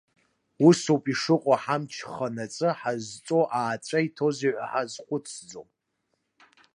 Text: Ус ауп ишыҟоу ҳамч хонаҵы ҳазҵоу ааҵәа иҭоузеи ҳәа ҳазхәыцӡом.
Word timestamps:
Ус 0.67 0.79
ауп 0.91 1.05
ишыҟоу 1.11 1.57
ҳамч 1.63 1.93
хонаҵы 2.11 2.69
ҳазҵоу 2.79 3.43
ааҵәа 3.57 3.99
иҭоузеи 4.07 4.53
ҳәа 4.55 4.65
ҳазхәыцӡом. 4.71 5.69